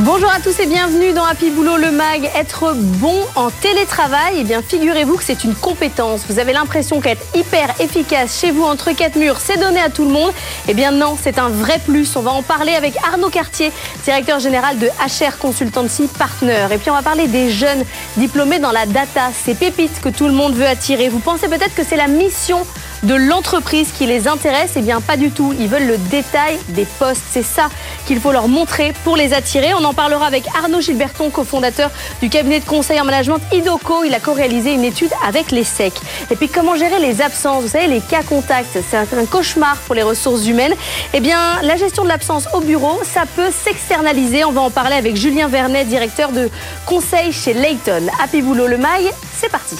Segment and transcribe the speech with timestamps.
[0.00, 2.30] Bonjour à tous et bienvenue dans Happy Boulot le Mag.
[2.36, 6.26] Être bon en télétravail, eh bien figurez-vous que c'est une compétence.
[6.28, 10.04] Vous avez l'impression qu'être hyper efficace chez vous entre quatre murs, c'est donné à tout
[10.04, 10.32] le monde.
[10.68, 12.14] Eh bien non, c'est un vrai plus.
[12.14, 13.72] On va en parler avec Arnaud Cartier,
[14.04, 16.66] directeur général de HR Consultancy Partner.
[16.72, 17.82] Et puis on va parler des jeunes
[18.18, 21.08] diplômés dans la data, ces pépites que tout le monde veut attirer.
[21.08, 22.66] Vous pensez peut-être que c'est la mission
[23.02, 25.54] de l'entreprise qui les intéresse Eh bien, pas du tout.
[25.58, 27.22] Ils veulent le détail des postes.
[27.30, 27.68] C'est ça
[28.06, 29.74] qu'il faut leur montrer pour les attirer.
[29.74, 34.04] On en parlera avec Arnaud Gilberton, cofondateur du cabinet de conseil en management IDOCO.
[34.04, 35.92] Il a co-réalisé une étude avec les SEC.
[36.30, 37.62] Et puis, comment gérer les absences?
[37.62, 40.74] Vous savez, les cas contacts, c'est un cauchemar pour les ressources humaines.
[41.14, 44.44] Eh bien, la gestion de l'absence au bureau, ça peut s'externaliser.
[44.44, 46.50] On va en parler avec Julien Vernet, directeur de
[46.84, 48.06] conseil chez Layton.
[48.22, 49.76] Happy Boulot le Mail, c'est parti.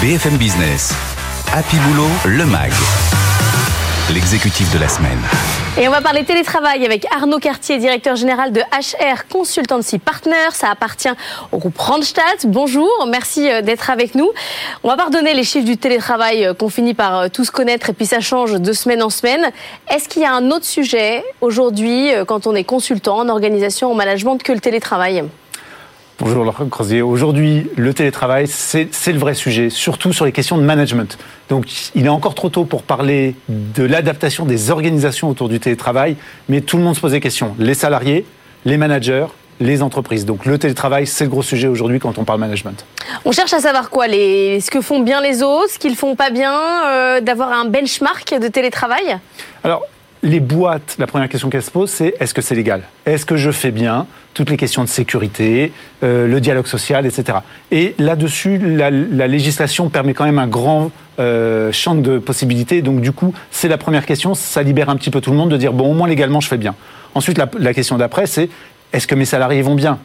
[0.00, 0.94] BFM Business,
[1.54, 2.72] Happy Boulot, le MAG,
[4.10, 5.18] l'exécutif de la semaine.
[5.78, 10.48] Et on va parler télétravail avec Arnaud Cartier, directeur général de HR Consultancy Partner.
[10.54, 11.10] Ça appartient
[11.50, 12.24] au groupe Randstad.
[12.46, 14.30] Bonjour, merci euh, d'être avec nous.
[14.82, 17.92] On va pardonner les chiffres du télétravail euh, qu'on finit par euh, tous connaître et
[17.92, 19.50] puis ça change de semaine en semaine.
[19.90, 23.94] Est-ce qu'il y a un autre sujet aujourd'hui quand on est consultant en organisation, en
[23.94, 25.22] management que le télétravail?
[26.24, 27.02] Bonjour Laurent Crozier.
[27.02, 31.18] Aujourd'hui, le télétravail, c'est le vrai sujet, surtout sur les questions de management.
[31.48, 36.14] Donc, il est encore trop tôt pour parler de l'adaptation des organisations autour du télétravail,
[36.48, 37.56] mais tout le monde se pose des questions.
[37.58, 38.24] Les salariés,
[38.64, 39.26] les managers,
[39.58, 40.24] les entreprises.
[40.24, 42.86] Donc le télétravail, c'est le gros sujet aujourd'hui quand on parle management.
[43.24, 44.60] On cherche à savoir quoi les...
[44.60, 48.32] Ce que font bien les autres, ce qu'ils font pas bien, euh, d'avoir un benchmark
[48.40, 49.18] de télétravail?
[49.64, 49.82] Alors,
[50.22, 52.82] les boîtes, la première question qu'elles se posent, c'est est-ce que c'est légal?
[53.06, 55.72] Est-ce que je fais bien toutes les questions de sécurité,
[56.02, 57.38] euh, le dialogue social, etc.
[57.70, 62.82] Et là-dessus, la, législation permet quand même un grand euh, champ de possibilités.
[62.82, 64.34] Donc du coup, c'est la première question.
[64.34, 66.48] Ça libère un petit peu tout le monde de dire bon, au moins légalement, je
[66.48, 66.74] fais bien.
[67.14, 68.48] Ensuite, la, question d'après, c'est
[68.92, 69.98] est-ce que mes salariés vont bien?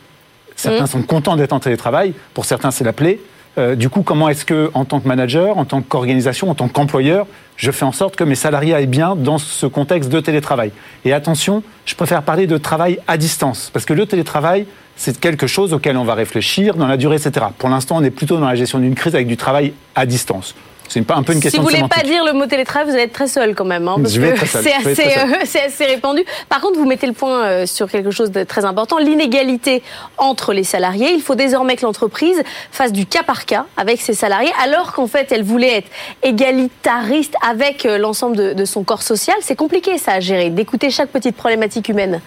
[0.55, 0.87] Certains mmh.
[0.87, 2.13] sont contents d'être en télétravail.
[2.33, 3.19] Pour certains, c'est la plaie.
[3.57, 6.67] Euh, du coup, comment est-ce que, en tant que manager, en tant qu'organisation, en tant
[6.67, 7.25] qu'employeur,
[7.55, 10.71] je fais en sorte que mes salariés aillent bien dans ce contexte de télétravail?
[11.05, 15.47] Et attention, je préfère parler de travail à distance, parce que le télétravail, c'est quelque
[15.47, 17.47] chose auquel on va réfléchir dans la durée, etc.
[17.57, 20.53] Pour l'instant, on est plutôt dans la gestion d'une crise avec du travail à distance.
[20.87, 22.93] C'est un peu une question Si vous ne voulez pas dire le mot télétravail, vous
[22.93, 26.23] allez être très seul quand même, hein, parce que c'est assez, euh, assez, répandu.
[26.49, 29.83] Par contre, vous mettez le point euh, sur quelque chose de très important, l'inégalité
[30.17, 31.11] entre les salariés.
[31.13, 35.07] Il faut désormais que l'entreprise fasse du cas par cas avec ses salariés, alors qu'en
[35.07, 35.89] fait, elle voulait être
[36.23, 39.35] égalitariste avec euh, l'ensemble de, de, son corps social.
[39.41, 42.21] C'est compliqué ça à gérer, d'écouter chaque petite problématique humaine.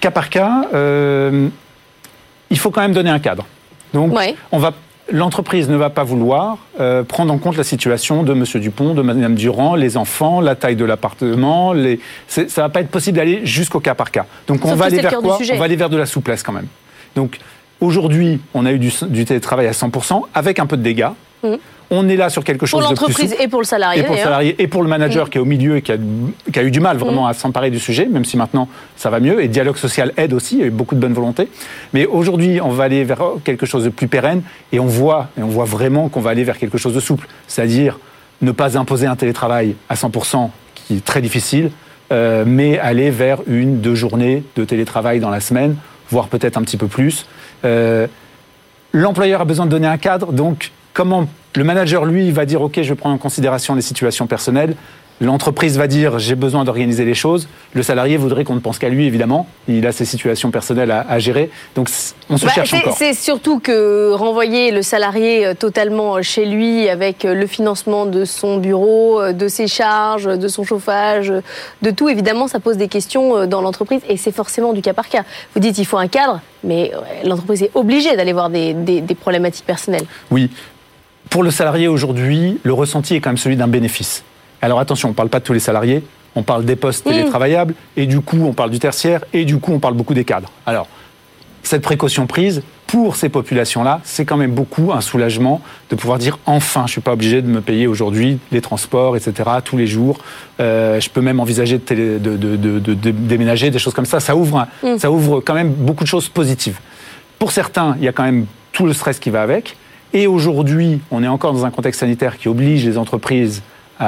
[0.00, 1.48] Cas par cas, euh,
[2.50, 3.44] il faut quand même donner un cadre.
[3.92, 4.16] Donc,
[4.52, 4.72] on va
[5.10, 8.44] l'entreprise ne va pas vouloir euh, prendre en compte la situation de M.
[8.60, 11.72] Dupont, de Mme Durand, les enfants, la taille de l'appartement.
[11.72, 12.00] Les...
[12.26, 14.26] Ça ne va pas être possible d'aller jusqu'au cas par cas.
[14.46, 15.38] Donc on va aller vers quoi?
[15.52, 16.68] On va aller vers de la souplesse quand même.
[17.14, 17.38] Donc
[17.80, 21.08] aujourd'hui, on a eu du, du télétravail à 100% avec un peu de dégâts.
[21.42, 21.54] Mmh.
[21.90, 24.02] On est là sur quelque chose de Pour l'entreprise et pour le salarié.
[24.02, 25.30] Et pour le salarié et pour le manager mm.
[25.30, 27.30] qui est au milieu et qui a, eu du mal vraiment mm.
[27.30, 29.42] à s'emparer du sujet, même si maintenant ça va mieux.
[29.42, 31.48] Et dialogue social aide aussi, il y a eu beaucoup de bonne volonté.
[31.94, 35.42] Mais aujourd'hui, on va aller vers quelque chose de plus pérenne et on voit, et
[35.42, 37.26] on voit vraiment qu'on va aller vers quelque chose de souple.
[37.46, 37.98] C'est-à-dire
[38.42, 41.70] ne pas imposer un télétravail à 100% qui est très difficile,
[42.12, 45.76] euh, mais aller vers une, deux journées de télétravail dans la semaine,
[46.10, 47.26] voire peut-être un petit peu plus.
[47.64, 48.06] Euh,
[48.92, 52.80] l'employeur a besoin de donner un cadre, donc comment le manager, lui, va dire, OK,
[52.82, 54.74] je prends en considération les situations personnelles.
[55.20, 57.48] L'entreprise va dire j'ai besoin d'organiser les choses.
[57.74, 59.48] Le salarié voudrait qu'on ne pense qu'à lui, évidemment.
[59.66, 61.50] Il a ses situations personnelles à, gérer.
[61.74, 61.88] Donc
[62.30, 62.96] on se bah, cherche encore.
[62.96, 68.24] C'est surtout que renvoyer le salarié euh, totalement chez lui avec euh, le financement de
[68.24, 71.32] son bureau, euh, de ses charges, de son chauffage,
[71.82, 75.08] de tout, évidemment, ça pose des questions dans l'entreprise et c'est forcément du cas par
[75.08, 75.24] cas.
[75.54, 76.92] Vous dites il faut un cadre, mais
[77.24, 80.06] l'entreprise est obligée d'aller voir des, des problématiques personnelles.
[80.30, 80.50] Oui,
[81.30, 84.24] pour le salarié aujourd'hui, le ressenti est quand même celui d'un bénéfice.
[84.62, 86.02] Alors attention, on ne parle pas de tous les salariés,
[86.34, 89.72] on parle des postes télétravaillables, et du coup, on parle du tertiaire, et du coup,
[89.72, 90.50] on parle beaucoup des cadres.
[90.66, 90.88] Alors,
[91.62, 95.60] cette précaution prise, pour ces populations-là, c'est quand même beaucoup un soulagement
[95.90, 99.16] de pouvoir dire enfin, je ne suis pas obligé de me payer aujourd'hui les transports,
[99.16, 100.18] etc., tous les jours.
[100.60, 104.20] Euh, je peux même envisager de, de, déménager, des choses comme ça.
[104.20, 104.96] Ça ouvre, mm.
[104.96, 106.78] ça ouvre quand même beaucoup de choses positives.
[107.38, 109.76] Pour certains, il y a quand même tout le stress qui va avec.
[110.12, 113.62] Et aujourd'hui, on est encore dans un contexte sanitaire qui oblige les entreprises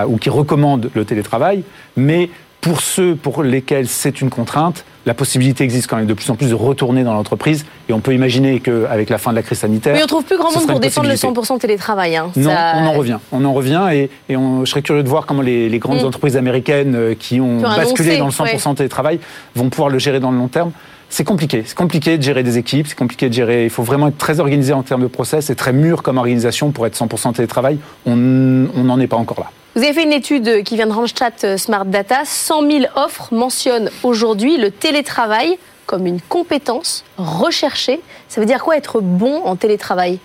[0.06, 1.64] ou qui recommande le télétravail,
[1.96, 2.30] mais
[2.60, 6.36] pour ceux pour lesquels c'est une contrainte, la possibilité existe quand même de plus en
[6.36, 7.64] plus de retourner dans l'entreprise.
[7.88, 9.94] Et on peut imaginer qu'avec la fin de la crise sanitaire.
[9.94, 12.16] Mais on trouve plus grand monde pour défendre le 100% télétravail.
[12.16, 12.30] Hein.
[12.36, 13.18] Non, on en revient.
[13.32, 16.06] On en revient et, je serais curieux de voir comment les, grandes mm.
[16.06, 19.20] entreprises américaines euh, qui ont basculé dans le 100% télétravail
[19.54, 20.72] vont pouvoir le gérer dans le long terme.
[21.10, 21.64] C'est compliqué.
[21.66, 23.64] C'est compliqué de gérer des équipes, c'est compliqué de gérer.
[23.64, 26.70] Il faut vraiment être très organisé en termes de process et très mûr comme organisation
[26.70, 27.78] pour être 100% télétravail.
[28.06, 29.50] On n'en est pas encore là.
[29.74, 32.22] Vous avez fait une étude qui vient de Randstad euh, Smart Data.
[32.24, 38.00] 100 000 offres mentionnent aujourd'hui le télétravail comme une compétence recherchée.
[38.28, 40.20] Ça veut dire quoi être bon en télétravail?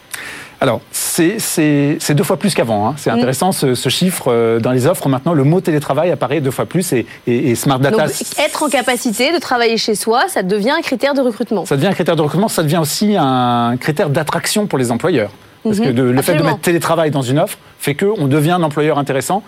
[0.61, 2.87] Alors, c'est deux fois plus qu'avant.
[2.87, 2.95] Hein.
[2.97, 3.15] C'est mm.
[3.15, 4.25] intéressant ce, chiffre.
[4.27, 8.07] Euh, dans les offres, maintenant, le mot télétravail apparaît deux fois plus et, Smart Data.
[8.07, 11.65] Donc, être en capacité de travailler chez soi, ça devient un critère de recrutement.
[11.65, 15.31] Ça devient un critère de recrutement, ça devient aussi un critère d'attraction pour les employeurs.
[15.63, 16.11] Parce que mhm.
[16.11, 19.43] le fait de mettre télétravail dans une offre fait qu'on devient un employeur intéressant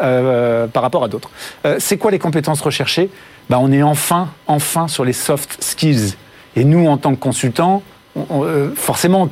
[0.00, 1.30] euh, par rapport à d'autres.
[1.64, 3.10] Euh, c'est quoi les compétences recherchées?
[3.50, 6.14] Bah, On est enfin, enfin sur les soft skills.
[6.56, 7.82] Et nous, en tant que consultants,
[8.16, 9.28] euh, forcément,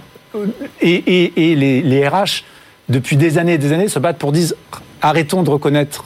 [0.80, 2.44] et, les, les, RH,
[2.88, 4.52] depuis des années et des années, se battent pour dire
[5.00, 6.04] arrêtons de reconnaître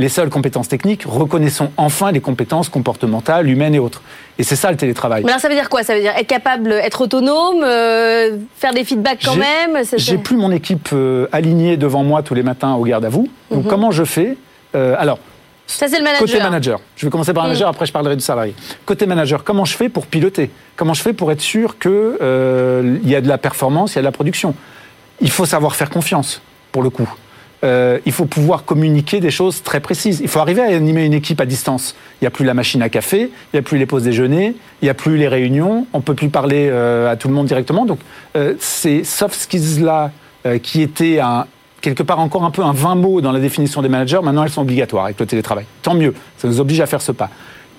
[0.00, 4.00] les seules compétences techniques, reconnaissons enfin les compétences comportementales, humaines et autres.
[4.38, 5.22] Et c'est ça le télétravail.
[5.24, 5.82] Mais alors ça veut dire quoi?
[5.82, 10.36] Ça veut dire être capable, être autonome, euh, faire des feedbacks quand même J'ai plus
[10.36, 13.28] mon équipe euh, alignée devant moi tous les matins au garde à vous.
[13.50, 13.70] Donc mhm.
[13.70, 14.38] comment je fais?
[14.74, 15.18] Euh, Alors,
[15.70, 16.26] ça, c'est le manager.
[16.26, 16.80] Côté manager.
[16.96, 18.54] Je vais commencer par le manager, après je parlerai du salarié.
[18.84, 20.50] Côté manager, comment je fais pour piloter?
[20.76, 24.02] Comment je fais pour être sûr qu'il y a de la performance, il y a
[24.02, 24.54] de la production?
[25.20, 27.08] Il faut savoir faire confiance, pour le coup.
[27.62, 30.20] Euh, il faut pouvoir communiquer des choses très précises.
[30.20, 31.94] Il faut arriver à animer une équipe à distance.
[32.20, 34.54] Il n'y a plus la machine à café, il n'y a plus les pauses déjeuner,
[34.80, 37.34] il n'y a plus les réunions, on ne peut plus parler euh, à tout le
[37.34, 37.84] monde directement.
[37.84, 37.98] Donc
[38.34, 40.10] euh, ces soft skills-là,
[40.62, 41.20] qui étaient
[41.80, 44.50] quelque part encore un peu un 20 mots dans la définition des managers, maintenant elles
[44.50, 45.66] sont obligatoires avec le télétravail.
[45.82, 47.30] Tant mieux, ça nous oblige à faire ce pas.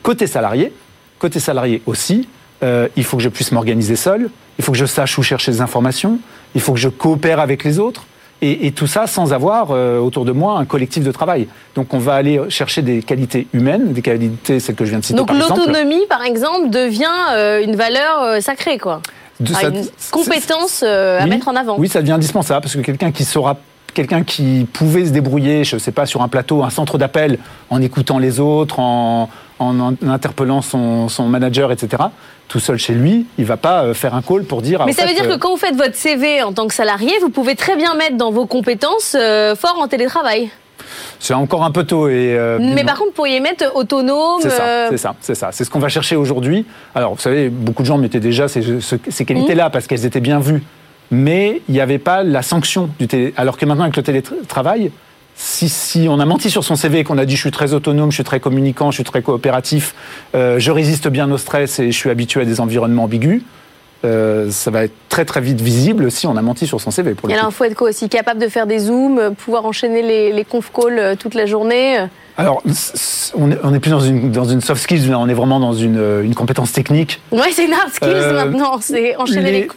[0.03, 0.73] Côté salarié,
[1.19, 2.27] côté salarié aussi,
[2.63, 5.61] il faut que je puisse m'organiser seul, il faut que je sache où chercher des
[5.61, 6.19] informations,
[6.55, 8.05] il faut que je coopère avec les autres,
[8.41, 11.47] et, tout ça sans avoir euh, autour de moi un collectif de travail.
[11.75, 15.05] Donc on va aller chercher des qualités humaines, des qualités celles que je viens de
[15.05, 15.17] citer.
[15.17, 19.01] Donc l'autonomie, par exemple, devient euh, une valeur euh, sacrée, quoi.
[19.39, 21.75] De, ah, une compétence à mettre en avant.
[21.79, 23.57] Oui, ça devient indispensable parce que quelqu'un qui saura
[23.93, 27.37] quelqu'un qui pouvait se débrouiller, je ne sais pas, sur un plateau, un centre d'appel,
[27.69, 29.29] en écoutant les autres, en,
[29.59, 32.03] en, interpellant son, son, manager, etc.
[32.47, 34.85] Tout seul chez lui, il va pas euh, faire un call pour dire.
[34.85, 37.11] Mais ça veut dire que euh, quand vous faites votre CV en tant que salarié,
[37.21, 40.49] vous pouvez très bien mettre dans vos compétences euh, fort en télétravail.
[41.19, 42.09] C'est encore un peu tôt.
[42.09, 44.41] Et, Mais par contre, vous pourriez mettre autonome.
[44.41, 45.49] C'est ça, c'est ça, c'est ça.
[45.51, 46.65] C'est ce qu'on va chercher aujourd'hui.
[46.95, 49.71] Alors, vous savez, beaucoup de gens mettaient déjà ces, ces qualités-là mmh.
[49.71, 50.63] parce qu'elles étaient bien vues.
[51.11, 53.33] Mais il n'y avait pas la sanction du télé.
[53.37, 54.91] Alors que maintenant, avec le télétravail,
[55.35, 58.11] si, on a menti sur son CV et qu'on a dit je suis très autonome,
[58.11, 59.95] je suis très communicant, je suis très coopératif,
[60.35, 63.41] euh, je résiste bien au stress et je suis habitué à des environnements ambigus,
[64.03, 67.13] euh, ça va être très très vite visible si on a menti sur son CV.
[67.13, 70.45] Pour le il faut être aussi capable de faire des zooms, pouvoir enchaîner les, les
[70.45, 71.97] conf calls euh, toute la journée.
[72.37, 72.63] Alors,
[73.35, 76.33] on n'est plus dans une, dans une soft skills, on est vraiment dans une, une
[76.33, 77.21] compétence technique.
[77.31, 79.67] Oui, c'est une hard skills maintenant, c'est enchaîner les, les,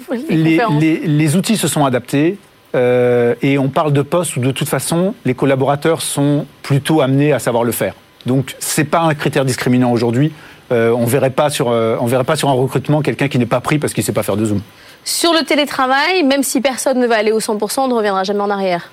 [0.57, 0.81] conférences.
[0.81, 2.39] les, outils se sont adaptés.
[2.75, 7.33] Euh, et on parle de postes où de toute façon les collaborateurs sont plutôt amenés
[7.33, 7.95] à savoir le faire.
[8.27, 10.33] Donc c'est pas un critère discriminant aujourd'hui.
[10.73, 13.47] Euh, on verrait pas sur euh, on verrait pas sur un recrutement quelqu'un qui n'est
[13.47, 14.61] pas pris parce qu'il sait pas faire de zoom.
[15.05, 18.41] Sur le télétravail, même si personne ne va aller au 100%, on ne reviendra jamais
[18.41, 18.91] en arrière.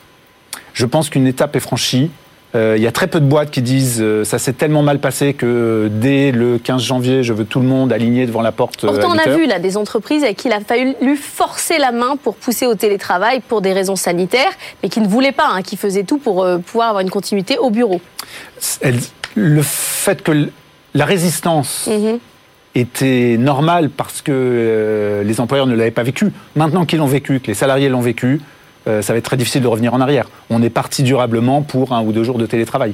[0.73, 2.11] Je pense qu'une étape est franchie.
[2.53, 4.99] Euh, il y a très peu de boîtes qui disent euh, ça s'est tellement mal
[4.99, 8.85] passé que dès le 15 janvier, je veux tout le monde aligné devant la porte.
[8.85, 12.17] Pourtant, on a vu là des entreprises à qui il a fallu forcer la main
[12.21, 14.51] pour pousser au télétravail pour des raisons sanitaires,
[14.83, 17.69] mais qui ne voulaient pas, hein, qui faisaient tout pour pouvoir avoir une continuité au
[17.69, 18.01] bureau.
[19.35, 20.49] le fait que
[20.93, 22.19] la résistance mhm.
[22.75, 26.31] était normale parce que les employeurs ne l'avaient pas vécu.
[26.55, 28.41] Maintenant qu'ils l'ont vécu, que les salariés l'ont vécu,
[28.87, 30.29] euh, ça va être très difficile de revenir en arrière.
[30.49, 32.93] On est parti durablement pour un ou deux jours de télétravail.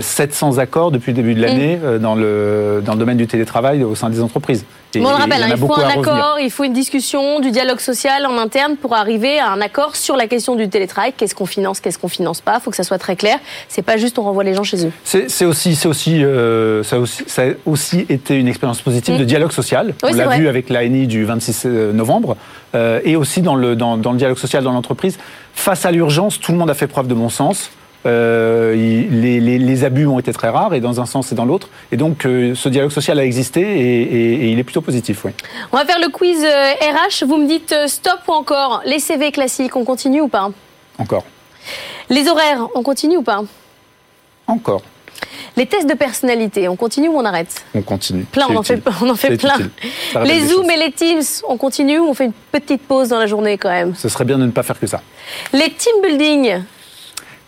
[0.00, 1.98] 700 accords depuis le début de l'année Mm.
[1.98, 4.64] dans, le, dans le domaine du télétravail au sein des entreprises.
[4.94, 7.50] Et- Bon, on le rappelle, hein, il faut un accord, il faut une discussion, du
[7.50, 11.14] dialogue social en interne pour arriver à un accord sur la question du télétravail.
[11.16, 12.56] Qu'est-ce qu'on finance, qu'est-ce qu'on finance pas?
[12.58, 13.38] Il faut que ça soit très clair.
[13.68, 14.92] C'est pas juste on renvoie les gens chez eux.
[15.04, 19.14] C'est aussi, c'est aussi, euh, ça a aussi, ça a aussi été une expérience positive
[19.14, 19.18] Mm.
[19.18, 19.94] de dialogue social.
[20.02, 22.36] Oui, On l'a vu avec l'ANI du 26 novembre,
[22.74, 25.18] euh, et aussi dans le, dans, dans le dialogue social dans l'entreprise.
[25.54, 27.70] Face à l'urgence, tout le monde a fait preuve de bon sens.
[28.04, 31.44] Euh, les, les- les abus ont été très rares, et dans un sens et dans
[31.44, 31.68] l'autre.
[31.92, 35.24] Et donc, euh, ce dialogue social a existé, et, et- et il est plutôt positif,
[35.24, 35.32] oui.
[35.70, 37.24] On va faire le quiz euh, RH.
[37.26, 40.50] Vous me dites euh, stop ou encore Les CV classiques, on continue ou pas?
[40.98, 41.24] Encore.
[42.10, 43.42] Les horaires, on continue ou pas?
[44.48, 44.82] Encore.
[45.56, 47.62] Les tests de personnalité, on continue ou on arrête?
[47.74, 48.24] On continue.
[48.24, 49.56] Plein, on en, fait, on en fait plein.
[50.24, 53.26] Les Zooms et les Teams, on continue ou on fait une petite pause dans la
[53.26, 53.94] journée quand même?
[53.94, 55.00] Ce serait bien de ne pas faire que ça.
[55.52, 56.62] Les team building,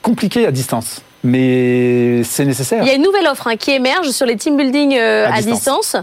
[0.04, 2.82] Compliqué à distance, mais c'est nécessaire.
[2.84, 5.32] il y a une nouvelle offre hein, qui émerge sur les team building euh, À
[5.34, 5.56] à, distance.
[5.56, 5.96] distance.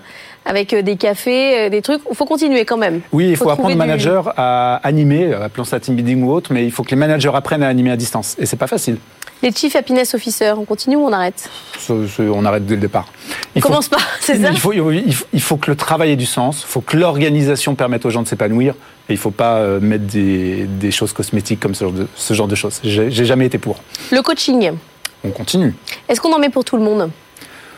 [0.43, 2.01] avec euh, des cafés, euh, des trucs.
[2.09, 3.01] Il faut continuer quand même.
[3.11, 6.31] Oui, il faut, Faut apprendre aux du- managers à animer, appelons ça team building ou
[6.33, 8.35] autre, mais il faut que les managers apprennent à animer à distance.
[8.39, 8.97] Et c'est pas facile.
[9.43, 12.81] Les chief happiness officers, on continue ou on arrête Ce- ce- on arrête dès le
[12.81, 13.07] départ.
[13.09, 15.75] On Il faut- commence pas, c'est ça il faut, il, faut, il faut que le
[15.75, 18.73] travail ait du sens, il faut que l'organisation permette aux gens de s'épanouir,
[19.09, 22.07] et il ne faut pas euh, mettre des, des choses cosmétiques comme ce genre de,
[22.15, 22.79] ce genre de choses.
[22.83, 23.81] J'ai jamais été pour.
[24.11, 24.71] Le coaching,
[25.23, 25.73] On continue.
[26.07, 27.09] est-ce qu'on en met pour tout le monde?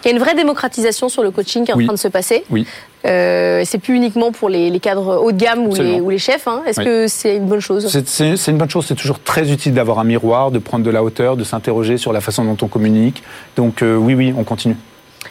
[0.04, 1.86] Il y a une vraie démocratisation sur le coaching qui est en Oui.
[1.86, 2.44] train de se passer.
[2.50, 2.68] Oui.
[3.06, 5.98] Euh, c'est plus uniquement pour les, les cadres haut de gamme ou les, Absolument.
[6.00, 6.48] ou les chefs.
[6.48, 6.62] hein.
[6.68, 6.86] Est-ce Oui.
[6.86, 7.88] que c'est une bonne chose?
[8.06, 11.04] C'est- une bonne chose, c'est toujours très utile d'avoir un miroir, de prendre de la
[11.04, 13.24] hauteur, de s'interroger sur la façon dont on communique.
[13.56, 14.76] Donc euh, oui, oui, on continue.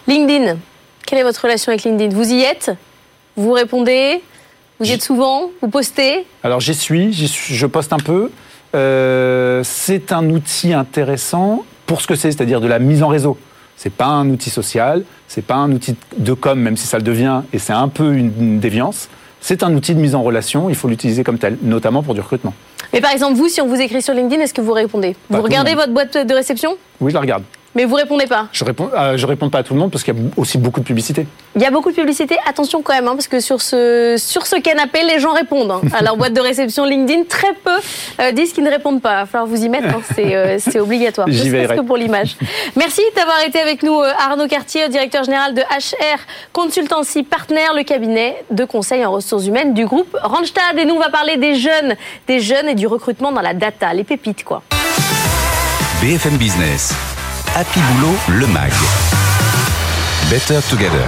[0.06, 0.56] LinkedIn,
[1.06, 2.14] quelle est votre relation avec LinkedIn?
[2.14, 2.70] Vous y êtes?
[3.36, 4.22] Vous répondez?
[4.80, 5.50] Vous y êtes souvent?
[5.60, 6.24] Vous postez?
[6.42, 8.30] Alors j'y suis, j'y suis, je poste un peu.
[8.74, 13.36] Euh, c'est un outil intéressant pour ce que c'est, c'est-à-dire de la mise en réseau.
[13.76, 17.02] C'est pas un outil social, c'est pas un outil de com, même si ça le
[17.02, 19.08] devient, et c'est un peu une, une déviance.
[19.40, 22.20] C'est un outil de mise en relation, il faut l'utiliser comme tel, notamment pour du
[22.20, 22.54] recrutement.
[22.92, 25.16] Mais par exemple, vous, si on vous écrit sur LinkedIn, est-ce que vous répondez?
[25.30, 26.76] Vous regardez votre boîte de réception?
[27.00, 27.42] Oui, je la regarde.
[27.74, 28.48] Mais vous répondez pas.
[28.52, 30.58] Je réponds, euh, je réponds pas à tout le monde parce qu'il y a aussi
[30.58, 31.26] beaucoup de publicité.
[31.56, 32.36] Il y a beaucoup de publicité.
[32.48, 35.80] Attention quand même, hein, parce que sur ce, sur ce canapé, les gens répondent hein,
[35.92, 37.24] à leur boîte de réception LinkedIn.
[37.28, 37.70] Très peu
[38.20, 39.12] euh, disent qu'ils ne répondent pas.
[39.12, 39.88] Il va falloir vous y mettre.
[39.88, 41.26] hein, c'est, euh, c'est obligatoire.
[41.30, 42.36] J'y que pour l'image.
[42.76, 46.18] Merci d'avoir été avec nous, euh, Arnaud Cartier, directeur général de HR
[46.52, 50.78] Consultancy Partner, le cabinet de conseil en ressources humaines du groupe Randstad.
[50.78, 53.92] Et nous, on va parler des jeunes, des jeunes et du recrutement dans la data,
[53.94, 54.62] les pépites, quoi.
[56.00, 57.11] BFM Business.
[57.54, 58.72] Happy Boulot, le MAG.
[60.30, 61.04] Better Together.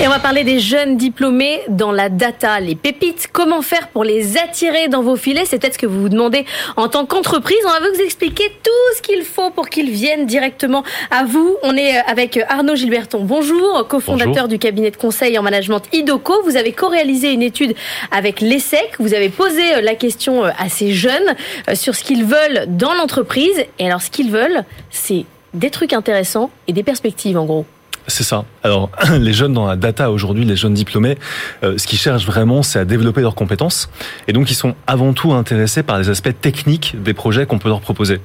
[0.00, 3.28] Et on va parler des jeunes diplômés dans la data, les pépites.
[3.32, 5.42] Comment faire pour les attirer dans vos filets?
[5.44, 6.46] C'est peut-être ce que vous vous demandez
[6.76, 7.58] en tant qu'entreprise.
[7.66, 11.56] On va vous expliquer tout ce qu'il faut pour qu'ils viennent directement à vous.
[11.64, 13.24] On est avec Arnaud Gilberton.
[13.24, 16.44] Bonjour, cofondateur du cabinet de conseil en management IDOCO.
[16.44, 17.74] Vous avez co-réalisé une étude
[18.12, 18.94] avec l'ESSEC.
[19.00, 21.34] Vous avez posé la question à ces jeunes
[21.68, 23.64] euh, sur ce qu'ils veulent dans l'entreprise.
[23.80, 25.24] Et alors, ce qu'ils veulent, c'est
[25.54, 27.66] des trucs intéressants et des perspectives, en gros.
[28.08, 28.44] C'est ça.
[28.64, 28.90] Alors,
[29.20, 31.16] les jeunes dans la data aujourd'hui, les jeunes diplômés,
[31.62, 33.88] euh, ce qu'ils cherchent vraiment, c'est à développer leurs compétences.
[34.26, 37.68] Et donc, ils sont avant tout intéressés par les aspects techniques des projets qu'on peut
[37.68, 38.20] leur proposer.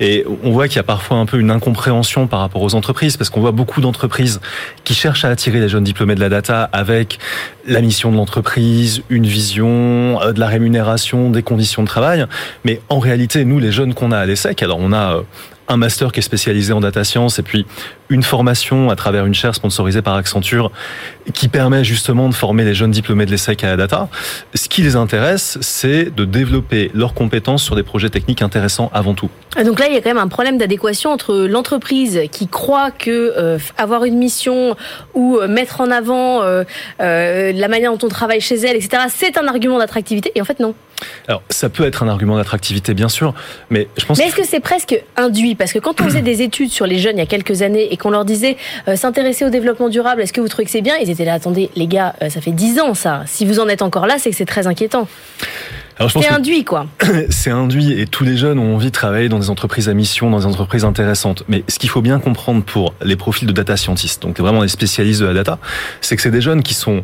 [0.00, 3.16] Et on voit qu'il y a parfois un peu une incompréhension par rapport aux entreprises,
[3.16, 4.40] parce qu'on voit beaucoup d'entreprises
[4.82, 7.18] qui cherchent à attirer les jeunes diplômés de la data avec
[7.66, 12.26] la mission de l'entreprise, une vision, euh, de la rémunération, des conditions de travail.
[12.64, 15.22] Mais en réalité, nous, les jeunes qu'on a à l'ESSEC, alors on a euh,
[15.70, 17.64] un master qui est spécialisé en data science et puis
[18.08, 20.72] une formation à travers une chaire sponsorisée par Accenture
[21.32, 24.08] qui permet justement de former les jeunes diplômés de l'ESSEC à la data.
[24.54, 29.14] Ce qui les intéresse, c'est de développer leurs compétences sur des projets techniques intéressants avant
[29.14, 29.30] tout.
[29.56, 32.90] Ah, Donc là, il y a quand même un problème d'adéquation entre l'entreprise qui croit
[32.90, 34.76] que euh, avoir une mission
[35.14, 36.64] ou euh, mettre en avant euh,
[36.98, 40.32] la manière dont on travaille chez elle, etc., c'est un argument d'attractivité.
[40.34, 40.74] Et en fait, non.
[41.28, 43.34] Alors, ça peut être un argument d'attractivité, bien sûr,
[43.70, 45.54] mais je pense Mais est-ce que c'est presque induit?
[45.54, 47.92] Parce que quand on faisait des études sur les jeunes il y a quelques années
[47.92, 48.56] et qu'on leur disait
[48.88, 50.96] euh, s'intéresser au développement durable, est-ce que vous trouvez que c'est bien?
[50.96, 53.22] Ils étaient là, attendez, les gars, euh, ça fait 10 ans ça.
[53.26, 55.06] Si vous en êtes encore là, c'est que c'est très inquiétant.
[56.08, 56.86] C'est induit, quoi.
[57.30, 60.30] c'est induit et tous les jeunes ont envie de travailler dans des entreprises à mission,
[60.30, 61.44] dans des entreprises intéressantes.
[61.48, 64.68] Mais ce qu'il faut bien comprendre pour les profils de data scientists, donc vraiment les
[64.68, 65.58] spécialistes de la data,
[66.00, 67.02] c'est que c'est des jeunes qui sont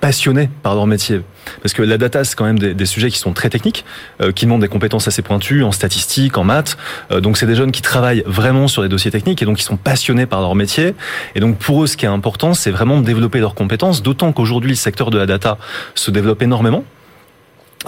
[0.00, 1.22] passionnés par leur métier.
[1.62, 3.84] Parce que la data, c'est quand même des, des sujets qui sont très techniques,
[4.20, 6.76] euh, qui demandent des compétences assez pointues en statistiques, en maths.
[7.10, 9.64] Euh, donc c'est des jeunes qui travaillent vraiment sur des dossiers techniques et donc qui
[9.64, 10.94] sont passionnés par leur métier.
[11.34, 14.32] Et donc pour eux, ce qui est important, c'est vraiment de développer leurs compétences, d'autant
[14.32, 15.58] qu'aujourd'hui, le secteur de la data
[15.94, 16.84] se développe énormément.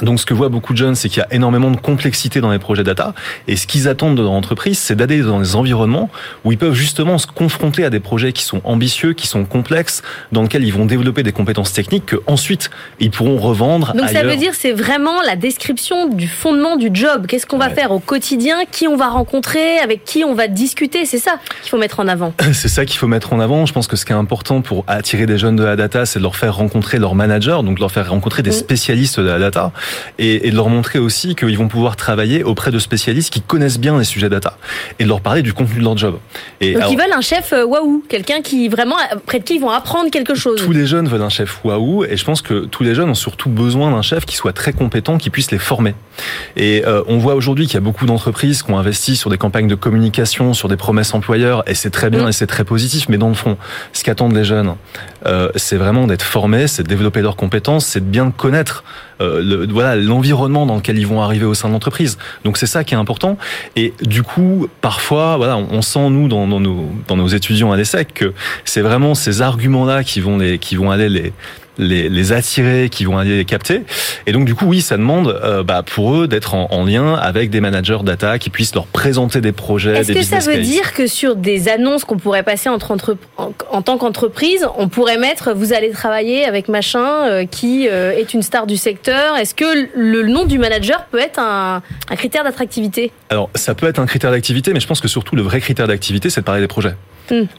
[0.02, 2.50] Donc, ce que voient beaucoup de jeunes, c'est qu'il y a énormément de complexité dans
[2.50, 3.14] les projets data.
[3.47, 6.11] Et ce qu'ils attendent de leur entreprise, c'est d'aller dans des environnements
[6.45, 10.02] où ils peuvent justement se confronter à des projets qui sont ambitieux, qui sont complexes,
[10.33, 13.93] dans lesquels ils vont développer des compétences techniques que ensuite ils pourront revendre.
[13.95, 17.26] Donc, ça veut dire c'est vraiment la description du fondement du job.
[17.26, 18.59] Qu'est-ce qu'on va faire au quotidien?
[18.71, 19.78] Qui on va rencontrer?
[19.78, 21.05] Avec qui on va discuter?
[21.07, 22.33] C'est ça qu'il faut mettre en avant.
[22.52, 23.67] C'est ça qu'il faut mettre en avant.
[23.67, 26.19] Je pense que ce qui est important pour attirer des jeunes de la data, c'est
[26.19, 28.55] de leur faire rencontrer leurs managers, donc leur faire rencontrer des Mm.
[28.55, 29.73] spécialistes de la data,
[30.18, 33.78] et, et de leur montrer aussi qu'ils vont pouvoir travailler auprès de spécialistes qui connaissent
[33.78, 34.59] bien les sujets data,
[34.99, 36.18] et de leur parler du contenu de leur job.
[36.61, 39.57] Et Donc, alors, ils veulent un chef euh, waouh, quelqu'un qui vraiment près de qui
[39.57, 40.61] ils vont apprendre quelque chose.
[40.62, 43.14] tous les jeunes veulent un chef waouh, et je pense que tous les jeunes ont
[43.14, 45.95] surtout besoin d'un chef qui soit très compétent, qui puisse les former.
[46.57, 49.38] Et euh, on voit aujourd'hui qu'il y a beaucoup d'entreprises qui ont investi sur des
[49.38, 52.28] campagnes de communication, sur des promesses employeurs, et c'est très bien Mm.
[52.28, 53.09] et c'est très positif.
[53.09, 53.57] Mais dans le fond,
[53.92, 54.75] ce qu'attendent les jeunes,
[55.26, 58.85] euh, c'est vraiment d'être formés, c'est de développer leurs compétences, c'est de bien connaître
[59.21, 62.18] euh, le, voilà l'environnement dans lequel ils vont arriver au sein de l'entreprise.
[62.44, 63.38] Donc c'est ça qui est important.
[63.76, 67.76] Et du coup, parfois, voilà, on, sent nous dans, dans nos dans nos étudiants à
[67.76, 68.32] l'ESSEC que
[68.64, 71.32] c'est vraiment ces arguments-là qui vont les qui vont aller les
[71.78, 73.82] les, les attirer, qui vont aller les capter.
[74.26, 77.14] Et donc du coup, oui, ça demande euh, bah, pour eux d'être en, en lien
[77.14, 80.92] avec des managers data qui puissent leur présenter des projets, Est-ce que ça veut dire
[80.92, 85.18] que sur des annonces qu'on pourrait passer entre entre- en, en tant qu'entreprise, on pourrait
[85.18, 89.37] mettre vous allez travailler avec machin euh, qui euh, est une star du secteur?
[89.37, 93.12] Est-ce que le nom du manager peut être un, un critère d'attractivité?
[93.30, 95.87] Alors, ça peut être un critère d'activité, mais je pense que surtout le vrai critère
[95.87, 96.94] d'activité, c'est de parler des projets.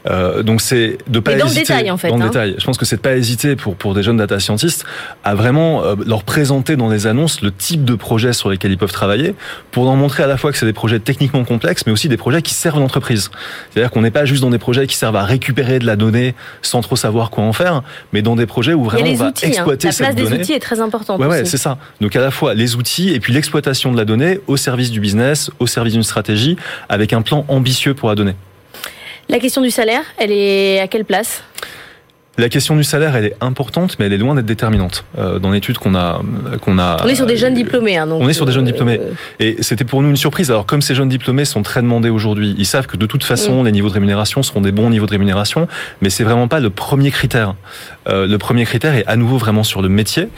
[0.06, 2.26] Euh, donc c'est de pas Mais dans le hésiter détail, en fait, dans le hein.
[2.26, 2.54] détail.
[2.58, 4.84] Je pense que c'est de pas hésiter pour pour des jeunes data scientists
[5.24, 8.78] à vraiment euh, leur présenter dans les annonces le type de projet sur lesquels ils
[8.78, 9.34] peuvent travailler
[9.70, 12.16] pour leur montrer à la fois que c'est des projets techniquement complexes mais aussi des
[12.16, 13.30] projets qui servent l'entreprise.
[13.70, 16.34] C'est-à-dire qu'on n'est pas juste dans des projets qui servent à récupérer de la donnée
[16.62, 19.46] sans trop savoir quoi en faire, mais dans des projets où vraiment on va outils.
[19.46, 19.48] hein.
[19.48, 20.40] exploiter La place cette des donnée.
[20.40, 21.20] outils est très importante.
[21.20, 21.78] Ouais, ouais, c'est ça.
[22.00, 25.00] Donc à la fois les outils et puis l'exploitation de la donnée au service du
[25.00, 26.56] business, au service d'une stratégie,
[26.88, 28.34] avec un plan ambitieux pour la donnée.
[29.30, 31.42] La question du salaire, elle est à quelle place?
[32.38, 35.04] La question du salaire, elle est importante, mais elle est loin d'être déterminante.
[35.18, 36.22] Euh, dans l'étude qu'on a,
[36.62, 37.96] qu'on a, On est sur des jeunes diplômés.
[37.98, 38.98] hein, donc, on est sur des jeunes euh, diplômés.
[38.98, 40.50] euh, Et c'était pour nous une surprise.
[40.50, 43.26] Alors comme ces jeunes diplômés sont très demandés aujourd'hui, ils savent que de toute Mm.
[43.26, 45.68] façon les niveaux de rémunération seront des bons niveaux de rémunération,
[46.00, 47.54] mais c'est vraiment pas le premier critère.
[48.08, 50.28] Euh, le premier critère est à nouveau vraiment sur le métier.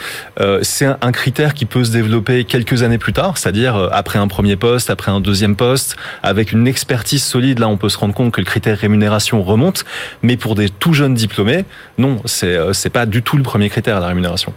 [0.40, 4.19] Euh, c'est un, critère qui peut se développer quelques années plus tard, c'est-à-dire euh, après
[4.19, 7.59] un premier poste, après un deuxième poste, avec une expertise solide.
[7.59, 9.85] Là, on peut se rendre compte que le critère rémunération remonte,
[10.22, 11.64] mais pour des tout jeunes diplômés,
[11.98, 14.53] non, c'est c'est pas du tout le premier critère la rémunération.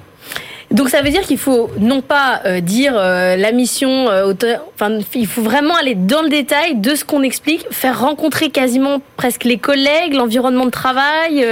[0.72, 4.34] Donc ça veut dire qu'il faut non pas dire la mission, euh,
[4.74, 9.02] enfin il faut vraiment aller dans le détail de ce qu'on explique, faire rencontrer quasiment
[9.16, 11.46] presque les collègues, l'environnement de travail.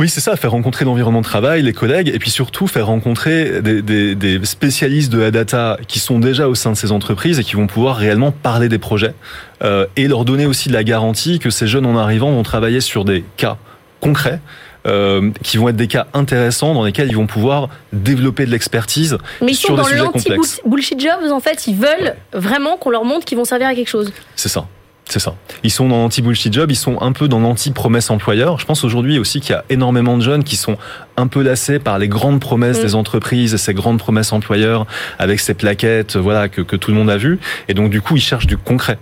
[0.00, 3.60] Oui, c'est ça, faire rencontrer l'environnement de travail, les collègues, et puis surtout faire rencontrer
[3.60, 7.38] des, des- des spécialistes de la data qui sont déjà au sein de ces entreprises
[7.38, 9.14] et qui vont pouvoir réellement parler des projets
[9.62, 12.80] euh, et leur donner aussi de la garantie que ces jeunes en arrivant vont travailler
[12.80, 13.58] sur des cas
[14.00, 14.40] concrets.
[14.86, 19.18] euh, qui vont être des cas intéressants dans lesquels ils vont pouvoir développer de l'expertise
[19.42, 20.36] Mais ils sont sur des dans sujets complexes.
[20.62, 23.90] l'anti-bullshit jobs en fait, ils veulent vraiment qu'on leur montre qu'ils vont servir à quelque
[23.90, 24.10] chose.
[24.36, 24.66] C'est ça.
[25.10, 25.34] C'est ça.
[25.64, 28.60] Ils sont dans l'anti-bullshit job, ils sont un peu dans l'anti-promesse employeur.
[28.60, 30.78] Je pense aujourd'hui aussi qu'il y a énormément de jeunes qui sont
[31.16, 32.82] un peu lassés par les grandes promesses Mm.
[32.82, 34.86] des entreprises et ces grandes promesses employeurs
[35.18, 37.40] avec ces plaquettes, voilà, que, que tout le monde a vu.
[37.68, 38.98] Et donc, du coup, ils cherchent du concret.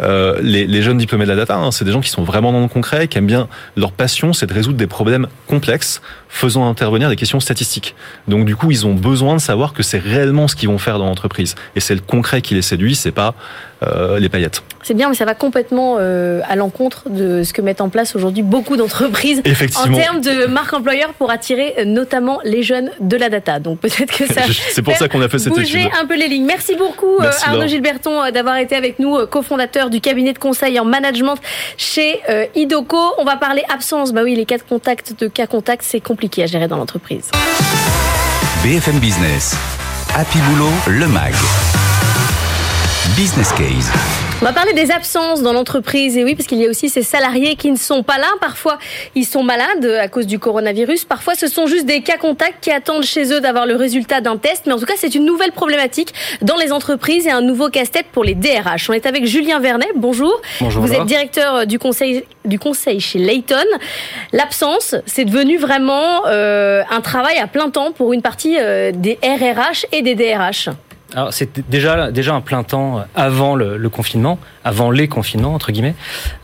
[0.00, 2.52] Euh, les, les jeunes diplômés de la data, hein, c'est des gens qui sont vraiment
[2.52, 6.68] dans le concret, qui aiment bien leur passion, c'est de résoudre des problèmes complexes, faisant
[6.68, 7.94] intervenir des questions statistiques.
[8.28, 10.98] Donc du coup, ils ont besoin de savoir que c'est réellement ce qu'ils vont faire
[10.98, 13.34] dans l'entreprise, et c'est le concret qui les séduit, c'est pas
[13.82, 14.62] euh, les paillettes.
[14.82, 18.16] C'est bien, mais ça va complètement euh, à l'encontre de ce que mettent en place
[18.16, 19.40] aujourd'hui beaucoup d'entreprises
[19.76, 23.60] en termes de marque employeur pour attirer notamment les jeunes de la data.
[23.60, 25.92] Donc peut-être que ça C'est pour ça qu'on a fait cette bouger étude.
[26.00, 26.46] un peu les lignes.
[26.46, 27.66] Merci beaucoup Merci, Arnaud.
[27.66, 29.26] Gilberton d'avoir été avec nous, euh,
[29.90, 31.36] du cabinet de conseil en management
[31.76, 32.98] chez euh, Idoco.
[33.18, 34.12] On va parler absence.
[34.12, 37.30] Bah oui, les cas de contact de cas contact, c'est compliqué à gérer dans l'entreprise.
[38.62, 39.56] BFM Business.
[40.14, 41.34] Happy Boulot, le MAG.
[43.18, 43.90] Business Case.
[44.40, 46.16] On va parler des absences dans l'entreprise.
[46.16, 48.28] Et oui, parce qu'il y a aussi ces salariés qui ne sont pas là.
[48.40, 48.78] Parfois,
[49.16, 51.04] ils sont malades à cause du coronavirus.
[51.04, 54.36] Parfois, ce sont juste des cas contacts qui attendent chez eux d'avoir le résultat d'un
[54.36, 54.66] test.
[54.66, 58.06] Mais en tout cas, c'est une nouvelle problématique dans les entreprises et un nouveau casse-tête
[58.12, 58.88] pour les DRH.
[58.88, 59.90] On est avec Julien Vernet.
[59.96, 60.40] Bonjour.
[60.60, 60.80] Bonjour.
[60.80, 63.56] Vous êtes directeur du conseil, du conseil chez Layton.
[64.32, 69.18] L'absence, c'est devenu vraiment euh, un travail à plein temps pour une partie euh, des
[69.24, 70.68] RRH et des DRH.
[71.14, 71.30] Alors
[71.68, 75.94] déjà un plein temps avant le, confinement, avant les confinements entre guillemets.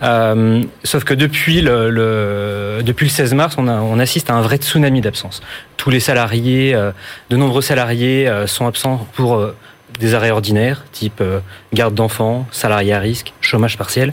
[0.03, 4.57] Euh, sauf que depuis le, le, depuis le 16 mars, on, assiste à un vrai
[4.57, 5.43] tsunami d'absence.
[5.77, 6.93] Tous les salariés, euh,
[7.29, 9.55] de nombreux salariés euh, sont absents pour euh,
[10.01, 11.23] des arrêts ordinaires, type
[11.73, 14.13] garde d'enfants, salariés à risque, chômage partiel.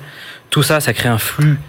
[0.49, 1.59] Tout ça, ça crée un flux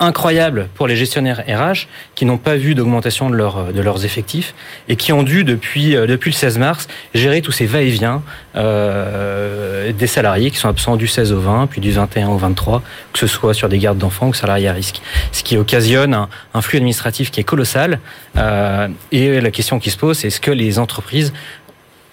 [0.00, 4.54] incroyable pour les gestionnaires RH qui n'ont pas vu d'augmentation de, leur, de leurs effectifs
[4.88, 8.22] et qui ont dû, depuis, euh, depuis le 16 mars, gérer tous ces va-et-vient
[8.56, 12.82] euh, des salariés qui sont absents du 16 au 20, puis du 21 au 23,
[13.12, 15.02] que ce soit sur des gardes d'enfants ou salariés à risque.
[15.32, 18.00] Ce qui occasionne un, flux administratif qui est colossal.
[18.36, 21.32] Euh, et la question qui se pose, c'est est-ce que les entreprises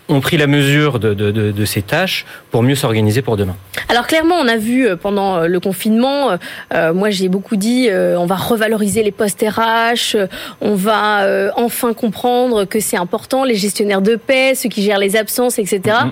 [0.09, 3.55] ont pris la mesure de, de, de, de ces tâches pour mieux s'organiser pour demain.
[3.89, 6.37] Alors clairement, on a vu euh, pendant euh, le confinement,
[6.73, 10.17] euh, moi j'ai beaucoup dit, euh, on va revaloriser les postes RH,
[10.61, 14.99] on va euh, enfin comprendre que c'est important, les gestionnaires de paix, ceux qui gèrent
[14.99, 15.79] les absences, etc.
[15.83, 16.11] -hmm.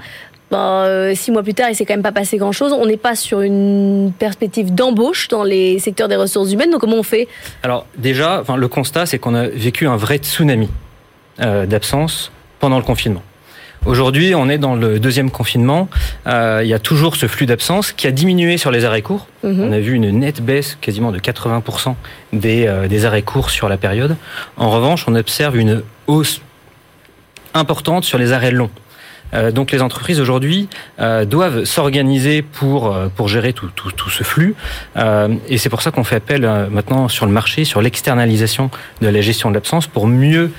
[0.51, 2.71] Ben, six mois plus tard, il s'est quand même pas passé grand-chose.
[2.71, 6.69] On n'est pas sur une perspective d'embauche dans les secteurs des ressources humaines.
[6.69, 7.27] Donc comment on fait?
[7.63, 10.69] Alors déjà, enfin, le constat, c'est qu'on a vécu un vrai tsunami
[11.39, 13.23] d'absence pendant le confinement.
[13.85, 15.87] Aujourd'hui, on est dans le deuxième confinement.
[16.25, 19.27] Euh, il y a toujours ce flux d'absence qui a diminué sur les arrêts courts.
[19.43, 19.61] -hmm.
[19.61, 21.95] On a vu une nette baisse quasiment de 80%
[22.33, 24.15] des, euh, des arrêts courts sur la période.
[24.57, 26.41] En revanche, on observe une hausse
[27.53, 28.71] importante sur les arrêts longs.
[29.33, 30.67] Euh, donc les entreprises aujourd'hui
[30.99, 34.55] euh, doivent s'organiser pour, euh, pour gérer tout, tout, tout ce flux.
[34.97, 38.69] Euh, et c'est pour ça qu'on fait appel euh, maintenant sur le marché, sur l'externalisation
[39.01, 40.51] de la gestion de l'absence pour mieux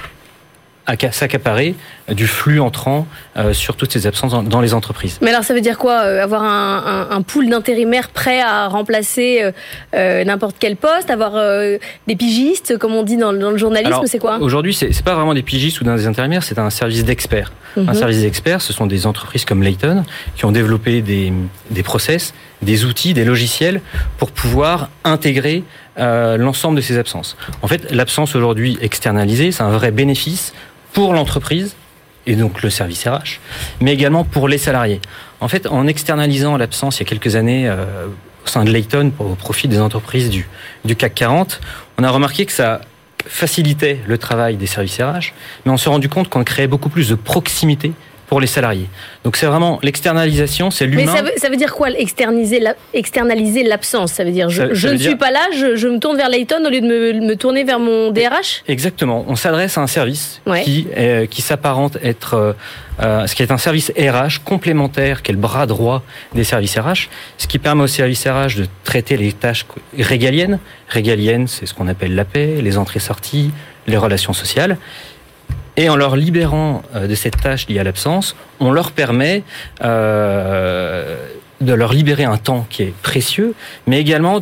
[1.10, 1.74] s'accaparer
[2.08, 5.18] du flux entrant euh, sur toutes ces absences dans, les entreprises.
[5.20, 8.68] Mais alors ça veut dire quoi euh, Avoir un, un, un, pool d'intérimaires prêts à
[8.68, 9.52] remplacer euh,
[9.94, 14.02] euh n'importe quel poste Avoir euh, des pigistes, comme on dit dans, dans le journalisme
[14.06, 14.38] C'est quoi?
[14.40, 17.52] Aujourd'hui, c'est pas vraiment des pigistes ou des intérimaires, c'est un service d'experts.
[17.76, 17.90] Mm -hmm.
[17.90, 20.04] Un service d'experts, ce sont des entreprises comme Layton
[20.36, 21.32] qui ont développé des,
[21.70, 23.80] des process, des outils, des logiciels
[24.18, 25.62] pour pouvoir intégrer
[25.98, 27.36] euh, l'ensemble de ces absences.
[27.62, 30.52] En fait, l'absence aujourd'hui externalisée, c'est un vrai bénéfice
[30.96, 31.76] pour l'entreprise
[32.24, 33.38] et donc le service RH,
[33.82, 35.02] mais également pour les salariés.
[35.40, 38.06] En fait, en externalisant l'absence il y a quelques années euh,
[38.42, 40.48] au sein de Layton pour, au profit des entreprises du,
[40.86, 41.60] du CAC 40,
[41.98, 42.80] on a remarqué que ça
[43.26, 45.34] facilitait le travail des services RH,
[45.66, 47.92] mais on s'est rendu compte qu'on créait beaucoup plus de proximité
[48.26, 48.88] pour les salariés.
[49.24, 51.04] Donc c'est vraiment l'externalisation, c'est l'humain.
[51.06, 54.86] Mais ça veut, ça veut, dire quoi externaliser l'absence Ça veut dire je, ça, je
[54.86, 55.08] ça ne dire...
[55.08, 57.64] suis pas là, je, je, me tourne vers Layton au lieu de me, me tourner
[57.64, 59.24] vers mon DRH Exactement.
[59.28, 60.62] On s'adresse à un service ouais.
[60.62, 62.52] qui, euh, qui s'apparente être euh,
[63.00, 66.02] euh, ce qui est un service RH complémentaire, qui est le bras droit
[66.34, 67.08] des services RH,
[67.38, 69.66] ce qui permet aux services RH de traiter les tâches
[69.98, 70.58] régaliennes.
[70.88, 73.50] Régaliennes, c'est ce qu'on appelle la paix, les entrées-sorties,
[73.86, 74.78] les relations sociales.
[75.76, 79.42] Et en leur libérant euh, de cette tâche liée à l'absence, on leur permet
[79.82, 81.16] euh,
[81.60, 83.54] de leur libérer un temps qui est précieux,
[83.86, 84.40] mais également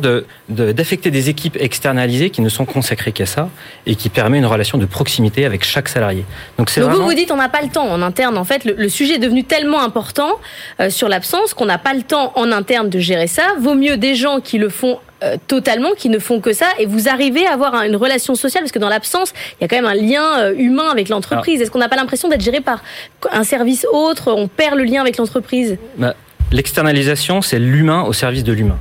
[0.49, 3.49] d'affecter de, des équipes externalisées qui ne sont consacrées qu'à ça
[3.85, 6.25] et qui permet une relation de proximité avec chaque salarié.
[6.57, 6.95] Donc, Donc vraiment...
[6.95, 8.37] vous vous dites on n'a pas le temps en interne.
[8.37, 10.31] En fait, le, le sujet est devenu tellement important
[10.79, 13.43] euh, sur l'absence qu'on n'a pas le temps en interne de gérer ça.
[13.59, 16.85] Vaut mieux des gens qui le font euh, totalement, qui ne font que ça, et
[16.85, 19.77] vous arrivez à avoir une relation sociale, parce que dans l'absence, il y a quand
[19.77, 21.61] même un lien euh, humain avec l'entreprise.
[21.61, 22.83] Est-ce qu'on n'a pas l'impression d'être géré par
[23.31, 24.33] un service autre?
[24.33, 25.77] On perd le lien avec l'entreprise?
[25.97, 26.13] Bah,
[26.51, 28.79] L'externalisation, c'est l'humain au service de l'humain.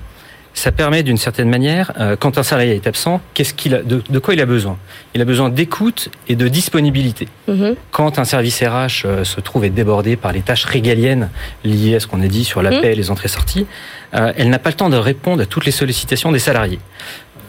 [0.57, 4.03] Ça permet d'une certaine manière, euh, quand un salarié est absent, qu'est-ce qu'il a, de,
[4.09, 4.79] de, quoi il a besoin?
[5.13, 7.27] Il a besoin d'écoute et de disponibilité.
[7.49, 7.75] -hmm.
[7.91, 11.29] Quand un service RH euh, se trouve être débordé par les tâches régaliennes
[11.65, 12.81] liées à ce qu'on a dit sur la mm -hmm.
[12.83, 13.67] paix, les entrées-sorties,
[14.15, 16.79] euh, elle n'a pas le temps de répondre à toutes les sollicitations des salariés.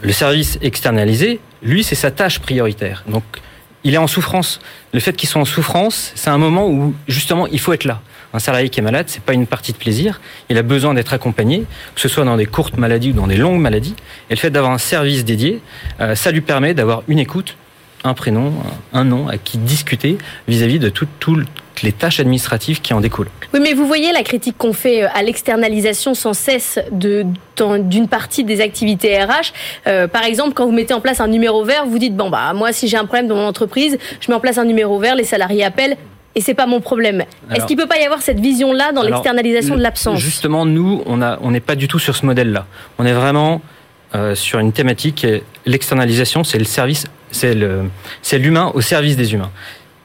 [0.02, 1.30] Le service externalisé,
[1.62, 2.98] lui, c'est sa tâche prioritaire.
[3.14, 3.24] Donc,
[3.86, 4.50] il est en souffrance.
[4.92, 8.00] Le fait qu'il soit en souffrance, c'est un moment où justement il faut être là.
[8.34, 10.20] Un salarié qui est malade, c'est pas une partie de plaisir.
[10.48, 13.36] Il a besoin d'être accompagné, que ce soit dans des courtes maladies ou dans des
[13.36, 13.94] longues maladies.
[14.30, 15.60] Et le fait d'avoir un service dédié,
[16.00, 17.56] euh, ça lui permet d'avoir une écoute,
[18.04, 18.52] un prénom,
[18.92, 21.42] un nom à qui discuter vis-à-vis -vis de toutes tout,
[21.82, 23.28] les tâches administratives qui en découlent.
[23.52, 28.60] Oui, mais vous voyez la critique qu'on fait à l'externalisation sans cesse d'une partie des
[28.60, 29.52] activités RH.
[29.86, 32.52] Euh, par exemple, quand vous mettez en place un numéro vert, vous dites bon bah
[32.54, 35.14] moi si j'ai un problème dans mon entreprise, je mets en place un numéro vert,
[35.14, 35.96] les salariés appellent,
[36.36, 37.24] et c'est pas mon problème.
[37.52, 41.16] Est-ce qu'il peut pas y avoir cette vision-là dans l'externalisation de l'absence Justement, nous, on
[41.16, 42.66] n'est on pas du tout sur ce modèle-là.
[42.98, 43.62] On est vraiment
[44.14, 45.26] euh, sur une thématique.
[45.64, 47.54] L'externalisation, c'est le service, c'est
[48.38, 49.50] l'humain au service des humains.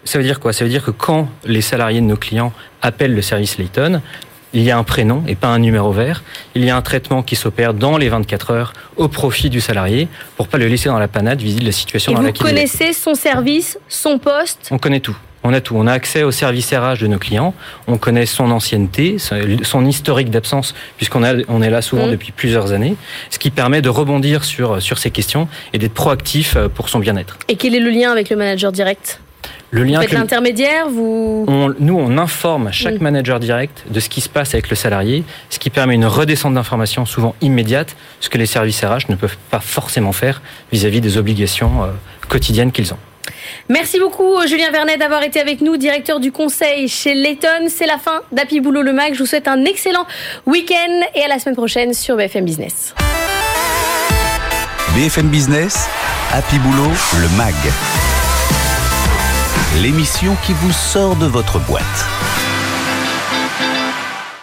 [0.05, 0.53] Ça veut dire quoi?
[0.53, 4.01] Ça veut dire que quand les salariés de nos clients appellent le service Layton,
[4.53, 6.23] il y a un prénom et pas un numéro vert.
[6.55, 10.07] Il y a un traitement qui s'opère dans les 24 heures au profit du salarié
[10.37, 12.57] pour pas le laisser dans la panade vis-à-vis de la situation et dans laquelle il
[12.57, 12.65] est.
[12.65, 14.69] Vous connaissez son service, son poste?
[14.71, 15.15] On connaît tout.
[15.43, 15.75] On a tout.
[15.75, 17.53] On a accès au service RH de nos clients.
[17.87, 19.17] On connaît son ancienneté,
[19.63, 22.11] son historique d'absence, puisqu'on on est là souvent mmh.
[22.11, 22.95] depuis plusieurs années,
[23.29, 26.99] ce qui permet de rebondir sur, sur ces questions et d'être proactif euh, pour son
[26.99, 27.37] bien-être.
[27.47, 29.19] Et quel est le lien avec le manager direct?
[29.71, 31.45] Le lien vous faites l'intermédiaire, vous
[31.79, 33.03] nous on informe chaque mmh.
[33.03, 36.53] manager direct de ce qui se passe avec le salarié, ce qui permet une redescente
[36.53, 40.41] d'informations souvent immédiate, ce que les services RH ne peuvent pas forcément faire
[40.73, 41.87] vis-à-vis des obligations euh,
[42.27, 42.97] quotidiennes qu'ils ont.
[43.69, 47.67] Merci beaucoup Julien Vernet d'avoir été avec nous, directeur du conseil chez Layton.
[47.69, 49.13] C'est la fin d'Happy Boulot le Mag.
[49.13, 50.05] Je vous souhaite un excellent
[50.45, 52.93] week-end et à la semaine prochaine sur BFM Business.
[54.95, 55.87] BFM Business,
[56.33, 57.53] Happy Boulot le Mag.
[59.81, 62.30] L'émission qui vous sort de votre boîte.